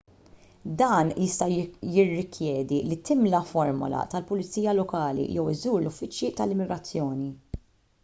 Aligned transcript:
dan 0.79 1.11
jista' 1.23 1.49
jirrikjedi 1.89 2.81
li 2.93 2.99
timla 3.11 3.43
formola 3.51 4.01
tal-pulizija 4.15 4.77
lokali 4.81 5.31
jew 5.37 5.49
iżżur 5.55 5.81
l-uffiċċji 5.85 6.37
tal-immigrazzjoni 6.41 7.33